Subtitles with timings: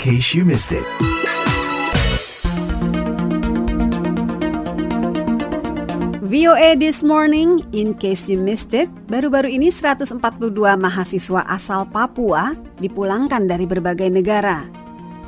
[0.00, 0.80] case you missed it.
[6.24, 10.16] VOA This Morning, in case you missed it, baru-baru ini 142
[10.80, 14.64] mahasiswa asal Papua dipulangkan dari berbagai negara.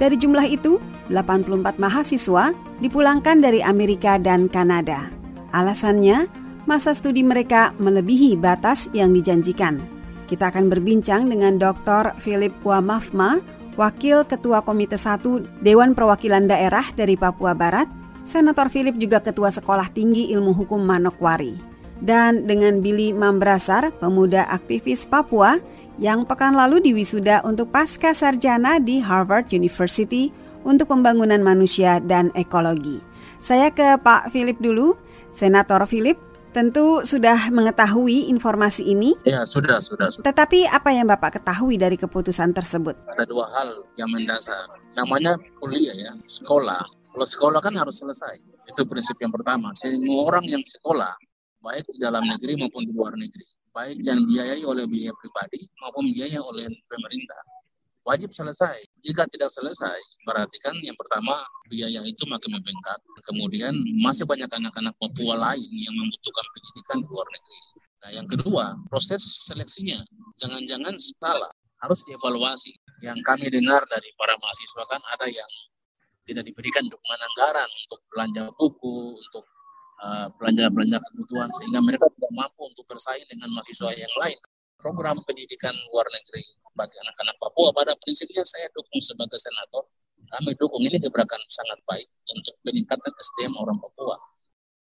[0.00, 0.80] Dari jumlah itu,
[1.12, 5.12] 84 mahasiswa dipulangkan dari Amerika dan Kanada.
[5.52, 6.24] Alasannya,
[6.64, 9.84] masa studi mereka melebihi batas yang dijanjikan.
[10.32, 12.16] Kita akan berbincang dengan Dr.
[12.24, 17.88] Philip Wamafma, Wakil Ketua Komite 1 Dewan Perwakilan Daerah dari Papua Barat,
[18.28, 21.56] Senator Philip juga Ketua Sekolah Tinggi Ilmu Hukum Manokwari.
[22.02, 25.56] Dan dengan Billy Mambrasar, pemuda aktivis Papua
[25.96, 30.34] yang pekan lalu diwisuda untuk pasca sarjana di Harvard University
[30.68, 33.00] untuk pembangunan manusia dan ekologi.
[33.40, 34.94] Saya ke Pak Philip dulu.
[35.32, 36.20] Senator Philip,
[36.52, 39.16] tentu sudah mengetahui informasi ini.
[39.24, 40.24] Ya, sudah, sudah, sudah.
[40.28, 42.94] Tetapi apa yang Bapak ketahui dari keputusan tersebut?
[43.08, 44.68] Ada dua hal yang mendasar.
[44.92, 46.84] Namanya kuliah ya, sekolah.
[47.12, 48.40] Kalau sekolah kan harus selesai.
[48.68, 49.72] Itu prinsip yang pertama.
[49.74, 51.16] Semua orang yang sekolah,
[51.64, 56.04] baik di dalam negeri maupun di luar negeri, baik yang dibiayai oleh biaya pribadi maupun
[56.12, 57.42] biaya oleh pemerintah,
[58.02, 58.78] wajib selesai.
[59.02, 61.38] Jika tidak selesai, berarti kan yang pertama
[61.70, 62.98] biaya itu makin membengkak.
[63.26, 67.60] Kemudian masih banyak anak-anak Papua lain yang membutuhkan pendidikan di luar negeri.
[68.02, 70.02] Nah, yang kedua, proses seleksinya
[70.42, 71.52] jangan-jangan salah,
[71.86, 72.74] harus dievaluasi.
[73.02, 75.50] Yang kami dengar dari para mahasiswa kan ada yang
[76.22, 79.44] tidak diberikan dukungan anggaran untuk belanja buku, untuk
[80.38, 84.38] belanja-belanja uh, kebutuhan sehingga mereka tidak mampu untuk bersaing dengan mahasiswa yang lain.
[84.82, 86.42] Program pendidikan luar negeri
[86.72, 89.84] bagi anak-anak Papua pada prinsipnya saya dukung sebagai senator.
[90.32, 94.16] Kami dukung ini gebrakan sangat baik untuk peningkatan SDM orang Papua.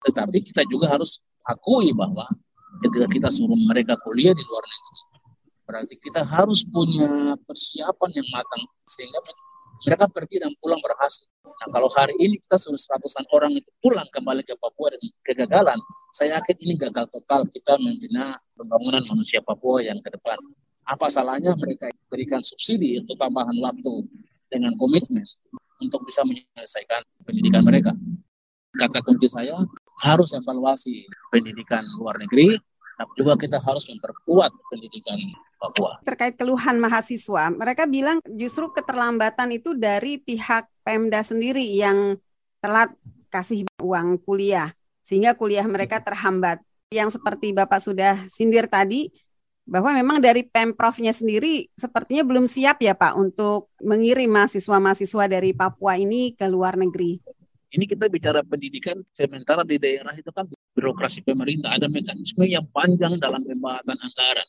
[0.06, 2.24] Tetapi kita juga harus akui bahwa
[2.86, 4.98] ketika kita suruh mereka kuliah di luar negeri,
[5.66, 9.19] berarti kita harus punya persiapan yang matang sehingga
[9.86, 11.27] mereka pergi dan pulang berhasil.
[11.44, 15.78] Nah kalau hari ini kita suruh seratusan orang itu pulang kembali ke Papua dengan kegagalan,
[16.14, 20.37] saya yakin ini gagal total kita membina pembangunan manusia Papua yang ke depan.
[20.90, 24.10] Apa salahnya mereka berikan subsidi untuk tambahan waktu
[24.50, 25.22] dengan komitmen
[25.78, 27.94] untuk bisa menyelesaikan pendidikan mereka.
[28.74, 29.54] Kata kunci saya
[30.02, 32.58] harus evaluasi pendidikan luar negeri,
[32.98, 35.18] tapi juga kita harus memperkuat pendidikan
[35.60, 36.00] Papua.
[36.08, 42.16] Terkait keluhan mahasiswa, mereka bilang justru keterlambatan itu dari pihak Pemda sendiri yang
[42.64, 42.96] telat
[43.28, 44.72] kasih uang kuliah,
[45.04, 46.64] sehingga kuliah mereka terhambat.
[46.90, 49.12] Yang seperti Bapak sudah sindir tadi,
[49.70, 55.94] bahwa memang dari Pemprovnya sendiri sepertinya belum siap ya Pak untuk mengirim mahasiswa-mahasiswa dari Papua
[55.94, 57.22] ini ke luar negeri.
[57.70, 60.42] Ini kita bicara pendidikan, sementara di daerah itu kan
[60.75, 64.48] birokrasi pemerintah ada mekanisme yang panjang dalam pembahasan anggaran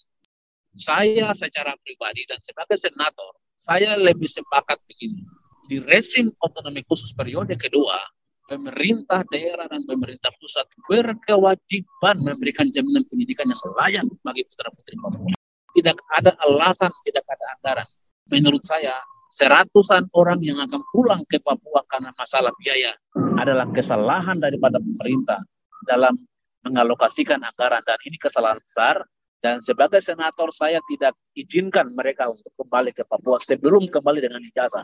[0.76, 5.28] saya secara pribadi dan sebagai senator, saya lebih sepakat begini.
[5.68, 8.00] Di rezim otonomi khusus periode kedua,
[8.52, 15.32] pemerintah daerah dan pemerintah pusat berkewajiban memberikan jaminan pendidikan yang layak bagi putra-putri Papua.
[15.72, 17.88] Tidak ada alasan, tidak ada anggaran.
[18.28, 18.92] Menurut saya,
[19.32, 22.92] seratusan orang yang akan pulang ke Papua karena masalah biaya
[23.40, 25.40] adalah kesalahan daripada pemerintah
[25.88, 26.12] dalam
[26.68, 27.80] mengalokasikan anggaran.
[27.88, 29.00] Dan ini kesalahan besar
[29.40, 34.84] dan sebagai senator saya tidak izinkan mereka untuk kembali ke Papua sebelum kembali dengan ijazah.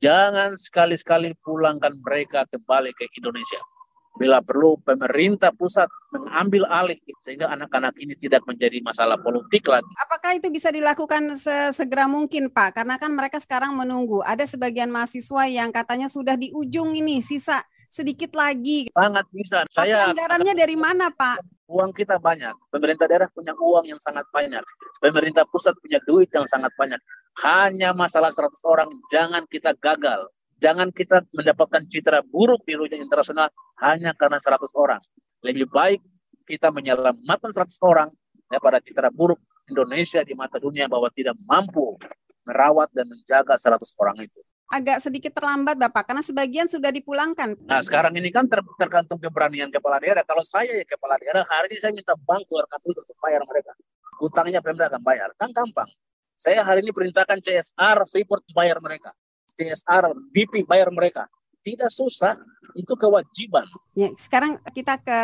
[0.00, 3.60] Jangan sekali-sekali pulangkan mereka kembali ke Indonesia.
[4.14, 6.94] Bila perlu pemerintah pusat mengambil alih
[7.26, 9.90] sehingga anak-anak ini tidak menjadi masalah politik lagi.
[9.98, 12.78] Apakah itu bisa dilakukan sesegera mungkin Pak?
[12.78, 14.22] Karena kan mereka sekarang menunggu.
[14.22, 18.90] Ada sebagian mahasiswa yang katanya sudah di ujung ini, sisa sedikit lagi.
[18.90, 19.66] Sangat bisa.
[19.70, 21.66] Tapi Saya anggarannya dari mana, Pak?
[21.70, 22.54] Uang kita banyak.
[22.70, 24.62] Pemerintah daerah punya uang yang sangat banyak.
[24.98, 26.98] Pemerintah pusat punya duit yang sangat banyak.
[27.42, 30.30] Hanya masalah 100 orang, jangan kita gagal.
[30.62, 33.50] Jangan kita mendapatkan citra buruk di dunia internasional
[33.82, 35.02] hanya karena 100 orang.
[35.42, 36.00] Lebih baik
[36.46, 38.08] kita menyelamatkan 100 orang
[38.46, 41.98] daripada citra buruk Indonesia di mata dunia bahwa tidak mampu
[42.46, 44.40] merawat dan menjaga 100 orang itu
[44.74, 47.54] agak sedikit terlambat Bapak karena sebagian sudah dipulangkan.
[47.68, 50.26] Nah sekarang ini kan ter tergantung keberanian kepala daerah.
[50.26, 53.72] Kalau saya ya kepala daerah hari ini saya minta bank keluarkan duit untuk bayar mereka.
[54.18, 55.30] Hutangnya Pemda akan bayar.
[55.38, 55.86] Kan gampang.
[56.34, 59.14] Saya hari ini perintahkan CSR Freeport bayar mereka.
[59.54, 61.30] CSR BP bayar mereka.
[61.64, 62.36] Tidak susah,
[62.76, 63.64] itu kewajiban.
[63.96, 65.20] Ya, sekarang kita ke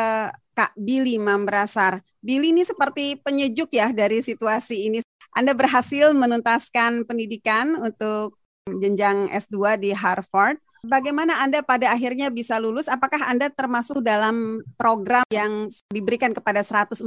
[0.56, 2.00] Kak Billy Mambrasar.
[2.24, 4.98] Billy ini seperti penyejuk ya dari situasi ini.
[5.36, 8.40] Anda berhasil menuntaskan pendidikan untuk
[8.72, 10.56] jenjang S2 di Harvard.
[10.80, 12.88] Bagaimana Anda pada akhirnya bisa lulus?
[12.88, 17.04] Apakah Anda termasuk dalam program yang diberikan kepada 142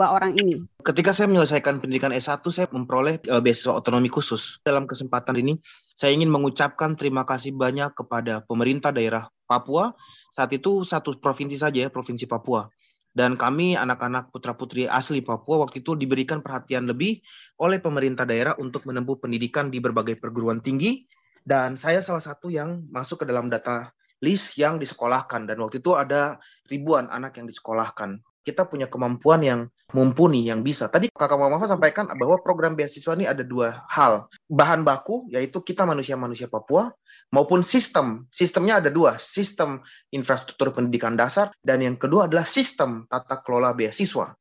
[0.00, 0.64] orang ini?
[0.80, 4.64] Ketika saya menyelesaikan pendidikan S1, saya memperoleh uh, beasiswa otonomi khusus.
[4.64, 5.60] Dalam kesempatan ini,
[5.92, 9.92] saya ingin mengucapkan terima kasih banyak kepada pemerintah daerah Papua.
[10.32, 12.64] Saat itu satu provinsi saja ya, Provinsi Papua.
[13.12, 17.20] Dan kami anak-anak putra-putri asli Papua waktu itu diberikan perhatian lebih
[17.60, 21.04] oleh pemerintah daerah untuk menempuh pendidikan di berbagai perguruan tinggi
[21.46, 25.46] dan saya salah satu yang masuk ke dalam data list yang disekolahkan.
[25.46, 28.18] Dan waktu itu ada ribuan anak yang disekolahkan.
[28.42, 29.60] Kita punya kemampuan yang
[29.94, 30.90] mumpuni, yang bisa.
[30.90, 34.26] Tadi kakak Mama sampaikan bahwa program beasiswa ini ada dua hal.
[34.50, 36.90] Bahan baku, yaitu kita manusia-manusia Papua,
[37.30, 38.26] maupun sistem.
[38.30, 39.82] Sistemnya ada dua, sistem
[40.14, 44.34] infrastruktur pendidikan dasar, dan yang kedua adalah sistem tata kelola beasiswa.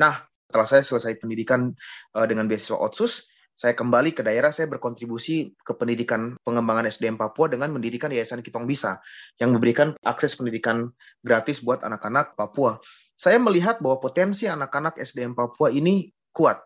[0.00, 0.14] Nah,
[0.48, 1.72] setelah saya selesai pendidikan
[2.16, 7.52] uh, dengan beasiswa Otsus, saya kembali ke daerah, saya berkontribusi ke pendidikan pengembangan SDM Papua
[7.52, 8.98] dengan mendirikan Yayasan Kitong Bisa
[9.38, 10.90] yang memberikan akses pendidikan
[11.22, 12.80] gratis buat anak-anak Papua.
[13.14, 16.58] Saya melihat bahwa potensi anak-anak SDM Papua ini kuat,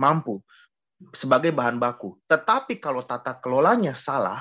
[0.00, 0.40] mampu
[1.12, 2.16] sebagai bahan baku.
[2.24, 4.40] Tetapi kalau tata kelolanya salah,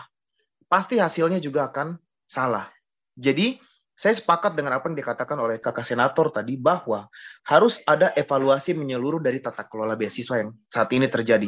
[0.69, 1.99] pasti hasilnya juga akan
[2.29, 2.69] salah.
[3.17, 3.59] Jadi,
[4.03, 7.07] saya sepakat dengan apa yang dikatakan oleh kakak senator tadi bahwa
[7.47, 11.47] harus ada evaluasi menyeluruh dari tata kelola beasiswa yang saat ini terjadi.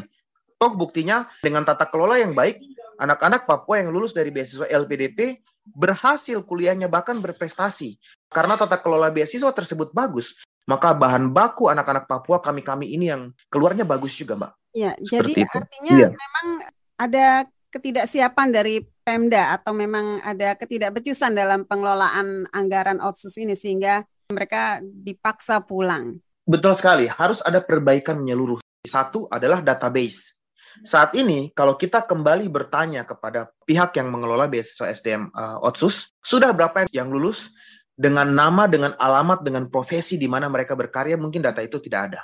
[0.56, 2.64] Toh buktinya dengan tata kelola yang baik,
[2.96, 8.00] anak-anak Papua yang lulus dari beasiswa LPDP berhasil kuliahnya bahkan berprestasi.
[8.32, 13.84] Karena tata kelola beasiswa tersebut bagus, maka bahan baku anak-anak Papua kami-kami ini yang keluarnya
[13.84, 14.52] bagus juga, Mbak.
[14.72, 15.58] Ya, Seperti jadi itu.
[15.60, 16.10] artinya ya.
[16.16, 16.48] memang
[16.96, 17.28] ada
[17.76, 24.02] ketidaksiapan dari Pemda atau memang ada ketidakbecusan dalam pengelolaan anggaran otsus ini sehingga
[24.34, 26.18] mereka dipaksa pulang.
[26.42, 28.66] Betul sekali, harus ada perbaikan menyeluruh.
[28.82, 30.42] Satu adalah database.
[30.82, 36.18] Saat ini, kalau kita kembali bertanya kepada pihak yang mengelola beasiswa SDM uh, eh, Otsus,
[36.26, 37.54] sudah berapa yang lulus
[37.94, 42.22] dengan nama, dengan alamat, dengan profesi di mana mereka berkarya, mungkin data itu tidak ada.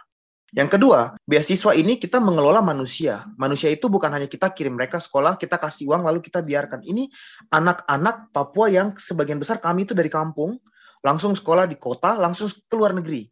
[0.52, 3.24] Yang kedua, beasiswa ini kita mengelola manusia.
[3.40, 6.84] Manusia itu bukan hanya kita kirim mereka sekolah, kita kasih uang lalu kita biarkan.
[6.84, 7.08] Ini
[7.56, 10.60] anak-anak Papua yang sebagian besar kami itu dari kampung,
[11.08, 13.32] langsung sekolah di kota, langsung ke luar negeri.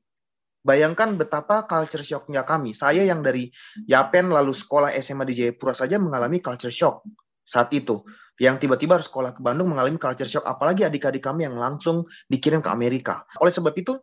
[0.64, 2.72] Bayangkan betapa culture shocknya kami.
[2.72, 3.52] Saya yang dari
[3.84, 7.04] Yapen lalu sekolah SMA di Jayapura saja mengalami culture shock
[7.44, 8.00] saat itu.
[8.40, 10.48] Yang tiba-tiba harus sekolah ke Bandung mengalami culture shock.
[10.48, 13.28] Apalagi adik-adik kami yang langsung dikirim ke Amerika.
[13.44, 14.00] Oleh sebab itu,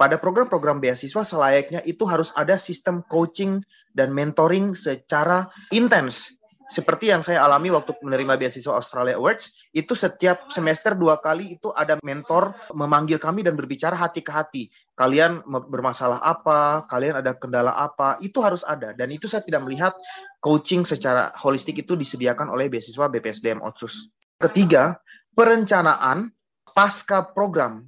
[0.00, 3.60] pada program-program beasiswa selayaknya itu harus ada sistem coaching
[3.92, 10.54] dan mentoring secara intens seperti yang saya alami waktu menerima beasiswa Australia Awards, itu setiap
[10.54, 14.62] semester dua kali itu ada mentor memanggil kami dan berbicara hati ke hati.
[14.94, 18.94] Kalian bermasalah apa, kalian ada kendala apa, itu harus ada.
[18.94, 19.98] Dan itu saya tidak melihat
[20.38, 24.14] coaching secara holistik itu disediakan oleh beasiswa BPSDM Otsus.
[24.38, 24.94] Ketiga,
[25.34, 26.30] perencanaan
[26.70, 27.82] pasca program.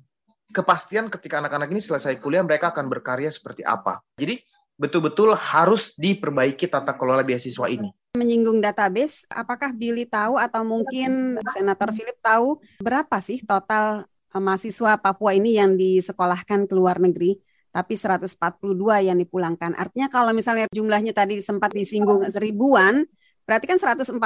[0.52, 4.04] Kepastian ketika anak-anak ini selesai kuliah, mereka akan berkarya seperti apa.
[4.20, 4.38] Jadi,
[4.76, 11.96] betul-betul harus diperbaiki tata kelola beasiswa ini menyinggung database, apakah Billy tahu atau mungkin Senator
[11.96, 17.40] Philip tahu berapa sih total eh, mahasiswa Papua ini yang disekolahkan ke luar negeri?
[17.72, 19.72] Tapi 142 yang dipulangkan.
[19.72, 23.08] Artinya kalau misalnya jumlahnya tadi sempat disinggung seribuan,
[23.42, 24.18] berarti kan 142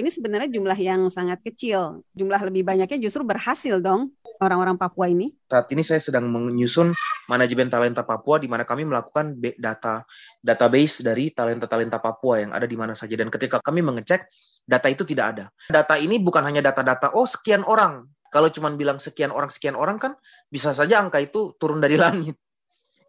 [0.00, 2.04] ini sebenarnya jumlah yang sangat kecil.
[2.12, 5.34] Jumlah lebih banyaknya justru berhasil dong orang-orang Papua ini?
[5.50, 6.94] Saat ini saya sedang menyusun
[7.26, 10.06] manajemen talenta Papua di mana kami melakukan data
[10.40, 14.30] database dari talenta-talenta Papua yang ada di mana saja dan ketika kami mengecek
[14.64, 15.44] data itu tidak ada.
[15.68, 18.06] Data ini bukan hanya data-data oh sekian orang.
[18.28, 20.12] Kalau cuma bilang sekian orang sekian orang kan
[20.52, 22.38] bisa saja angka itu turun dari langit.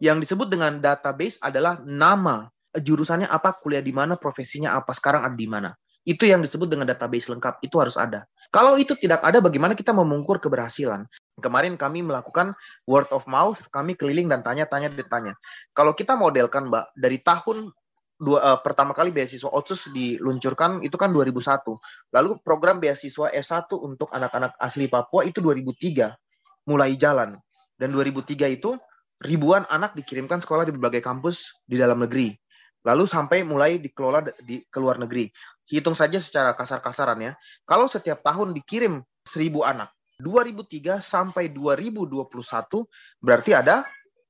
[0.00, 5.36] Yang disebut dengan database adalah nama jurusannya apa, kuliah di mana, profesinya apa, sekarang ada
[5.36, 5.70] di mana.
[6.06, 8.24] Itu yang disebut dengan database lengkap, itu harus ada.
[8.50, 11.04] Kalau itu tidak ada, bagaimana kita mengukur keberhasilan?
[11.38, 12.56] Kemarin kami melakukan
[12.88, 15.36] word of mouth, kami keliling dan tanya-tanya ditanya.
[15.76, 17.68] Kalau kita modelkan, Mbak, dari tahun
[18.20, 21.80] dua, uh, pertama kali beasiswa Otsus diluncurkan itu kan 2001.
[22.12, 26.16] Lalu program beasiswa S1 untuk anak-anak asli Papua itu 2003
[26.68, 27.36] mulai jalan.
[27.76, 28.76] Dan 2003 itu
[29.24, 32.39] ribuan anak dikirimkan sekolah di berbagai kampus di dalam negeri.
[32.86, 35.28] Lalu sampai mulai dikelola di ke luar negeri.
[35.68, 37.32] Hitung saja secara kasar-kasaran ya.
[37.68, 42.26] Kalau setiap tahun dikirim seribu anak, 2003 sampai 2021
[43.20, 43.84] berarti ada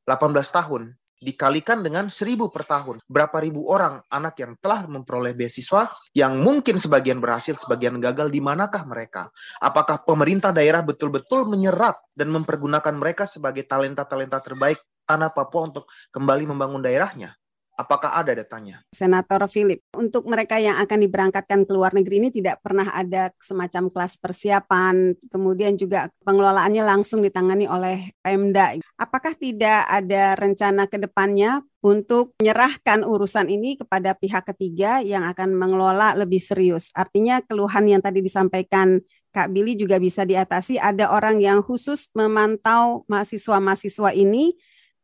[0.07, 0.83] 18 tahun
[1.21, 3.05] dikalikan dengan seribu per tahun.
[3.05, 8.41] Berapa ribu orang anak yang telah memperoleh beasiswa yang mungkin sebagian berhasil, sebagian gagal, di
[8.41, 9.29] manakah mereka?
[9.61, 16.49] Apakah pemerintah daerah betul-betul menyerap dan mempergunakan mereka sebagai talenta-talenta terbaik tanah Papua untuk kembali
[16.49, 17.37] membangun daerahnya?
[17.81, 18.85] Apakah ada datanya?
[18.93, 23.89] Senator Philip, untuk mereka yang akan diberangkatkan ke luar negeri ini tidak pernah ada semacam
[23.89, 28.77] kelas persiapan, kemudian juga pengelolaannya langsung ditangani oleh Pemda.
[29.01, 35.57] Apakah tidak ada rencana ke depannya untuk menyerahkan urusan ini kepada pihak ketiga yang akan
[35.57, 36.93] mengelola lebih serius?
[36.93, 40.77] Artinya keluhan yang tadi disampaikan Kak Billy juga bisa diatasi.
[40.77, 44.59] Ada orang yang khusus memantau mahasiswa-mahasiswa ini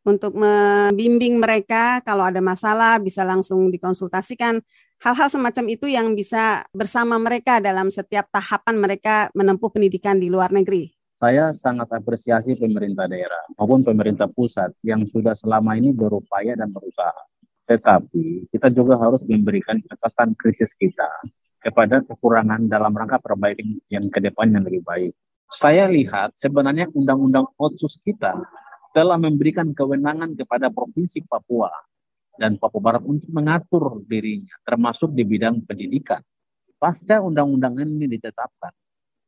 [0.07, 4.63] untuk membimbing mereka kalau ada masalah bisa langsung dikonsultasikan.
[4.97, 10.49] Hal-hal semacam itu yang bisa bersama mereka dalam setiap tahapan mereka menempuh pendidikan di luar
[10.49, 10.89] negeri.
[11.13, 17.21] Saya sangat apresiasi pemerintah daerah maupun pemerintah pusat yang sudah selama ini berupaya dan berusaha.
[17.67, 21.09] Tetapi kita juga harus memberikan catatan kritis kita
[21.61, 25.13] kepada kekurangan dalam rangka perbaikan yang ke depan yang lebih baik.
[25.51, 28.33] Saya lihat sebenarnya undang-undang otsus kita
[28.97, 31.69] telah memberikan kewenangan kepada Provinsi Papua
[32.33, 36.17] dan Papua Barat untuk mengatur dirinya, termasuk di bidang pendidikan.
[36.81, 38.73] Pasca undang-undang ini ditetapkan,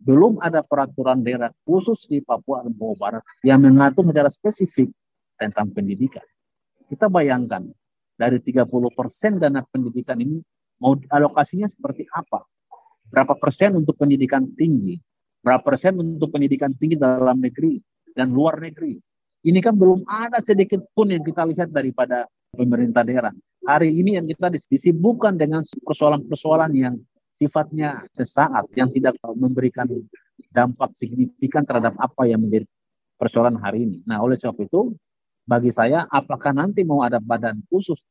[0.01, 4.89] belum ada peraturan daerah khusus di Papua dan Papua Barat yang mengatur secara spesifik
[5.37, 6.25] tentang pendidikan.
[6.89, 7.69] Kita bayangkan,
[8.17, 10.41] dari 30 persen dana pendidikan ini
[10.81, 12.41] mau alokasinya seperti apa?
[13.05, 14.97] Berapa persen untuk pendidikan tinggi?
[15.45, 17.77] Berapa persen untuk pendidikan tinggi dalam negeri
[18.17, 18.97] dan luar negeri?
[19.39, 23.31] Ini kan belum ada sedikit pun yang kita lihat daripada pemerintah daerah.
[23.63, 26.95] Hari ini yang kita disibukkan dengan persoalan-persoalan yang
[27.31, 29.87] sifatnya sesaat, yang tidak memberikan
[30.51, 32.67] dampak signifikan terhadap apa yang menjadi
[33.15, 33.97] persoalan hari ini.
[34.03, 34.91] Nah, oleh sebab itu,
[35.47, 38.03] bagi saya, apakah nanti mau ada badan khusus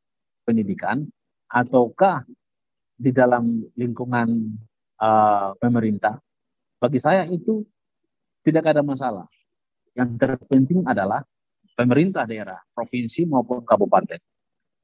[0.49, 1.05] pendidikan,
[1.49, 2.25] ataukah
[2.97, 4.53] di dalam lingkungan
[5.01, 6.21] uh, pemerintah,
[6.81, 7.65] bagi saya itu
[8.45, 9.29] tidak ada masalah.
[9.99, 11.27] Yang terpenting adalah
[11.75, 14.23] pemerintah daerah, provinsi maupun kabupaten,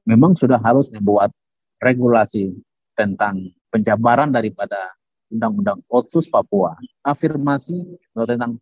[0.03, 1.31] memang sudah harus membuat
[1.79, 2.51] regulasi
[2.99, 4.91] tentang penjabaran daripada
[5.31, 6.75] Undang-Undang Otsus Papua,
[7.07, 8.59] afirmasi tentang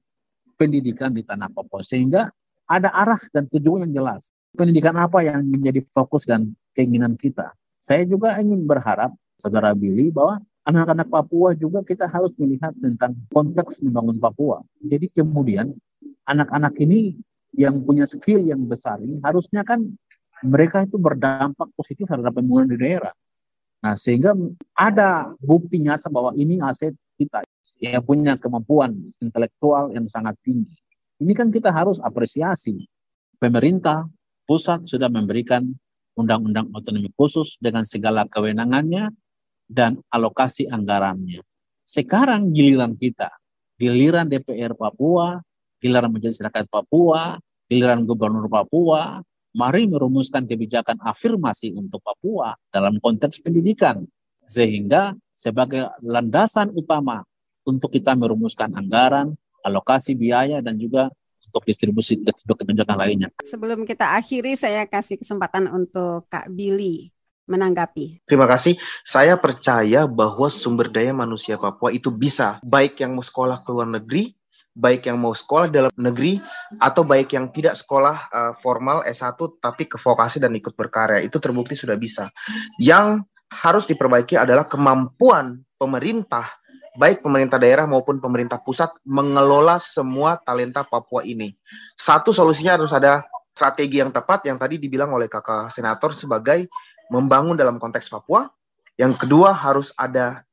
[0.53, 2.29] pendidikan di tanah Papua, sehingga
[2.69, 4.29] ada arah dan tujuan yang jelas.
[4.53, 7.49] Pendidikan apa yang menjadi fokus dan keinginan kita.
[7.81, 9.09] Saya juga ingin berharap,
[9.41, 10.37] saudara Billy, bahwa
[10.69, 14.61] anak-anak Papua juga kita harus melihat tentang konteks membangun Papua.
[14.85, 15.73] Jadi kemudian
[16.27, 17.17] anak-anak ini
[17.53, 19.85] yang punya skill yang besar ini harusnya kan
[20.43, 23.15] mereka itu berdampak positif terhadap pembangunan di daerah.
[23.83, 24.35] Nah, sehingga
[24.75, 27.43] ada bukti nyata bahwa ini aset kita
[27.79, 30.71] yang punya kemampuan intelektual yang sangat tinggi.
[31.23, 32.83] Ini kan kita harus apresiasi.
[33.39, 34.07] Pemerintah
[34.47, 35.67] pusat sudah memberikan
[36.15, 39.11] undang-undang otonomi khusus dengan segala kewenangannya
[39.67, 41.43] dan alokasi anggarannya.
[41.83, 43.31] Sekarang giliran kita,
[43.75, 45.39] giliran DPR Papua
[45.83, 47.35] giliran menjadi rakyat Papua,
[47.67, 49.19] giliran gubernur Papua,
[49.51, 54.07] mari merumuskan kebijakan afirmasi untuk Papua dalam konteks pendidikan.
[54.47, 57.27] Sehingga sebagai landasan utama
[57.67, 59.35] untuk kita merumuskan anggaran,
[59.67, 61.11] alokasi biaya, dan juga
[61.43, 63.29] untuk distribusi kebijakan lainnya.
[63.43, 67.11] Sebelum kita akhiri, saya kasih kesempatan untuk Kak Billy
[67.43, 68.23] menanggapi.
[68.23, 68.79] Terima kasih.
[69.03, 73.91] Saya percaya bahwa sumber daya manusia Papua itu bisa, baik yang mau sekolah ke luar
[73.91, 74.31] negeri
[74.73, 76.41] baik yang mau sekolah dalam negeri
[76.81, 81.37] atau baik yang tidak sekolah uh, formal S1 tapi ke vokasi dan ikut berkarya itu
[81.37, 82.33] terbukti sudah bisa.
[82.81, 86.49] Yang harus diperbaiki adalah kemampuan pemerintah
[86.93, 91.53] baik pemerintah daerah maupun pemerintah pusat mengelola semua talenta Papua ini.
[91.97, 96.69] Satu solusinya harus ada strategi yang tepat yang tadi dibilang oleh kakak senator sebagai
[97.09, 98.45] membangun dalam konteks Papua.
[98.93, 100.45] Yang kedua harus ada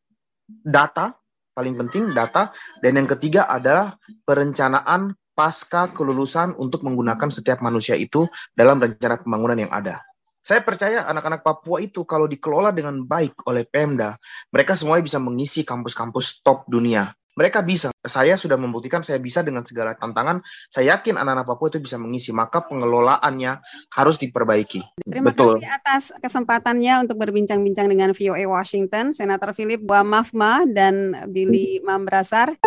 [0.48, 1.19] data
[1.60, 2.48] paling penting data
[2.80, 8.24] dan yang ketiga adalah perencanaan pasca kelulusan untuk menggunakan setiap manusia itu
[8.56, 10.00] dalam rencana pembangunan yang ada.
[10.50, 14.18] Saya percaya anak-anak Papua itu kalau dikelola dengan baik oleh Pemda,
[14.50, 17.14] mereka semuanya bisa mengisi kampus-kampus top dunia.
[17.38, 17.94] Mereka bisa.
[18.02, 20.42] Saya sudah membuktikan saya bisa dengan segala tantangan.
[20.66, 22.34] Saya yakin anak-anak Papua itu bisa mengisi.
[22.34, 23.62] Maka pengelolaannya
[23.94, 24.82] harus diperbaiki.
[25.06, 25.62] Terima Betul.
[25.62, 32.58] kasih atas kesempatannya untuk berbincang-bincang dengan VOA Washington, Senator Philip Buamafma dan Billy Mambrasar.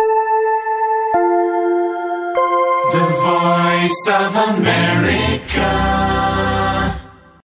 [2.96, 6.03] The Voice of America.